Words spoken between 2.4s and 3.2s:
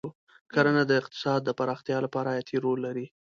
رول لري.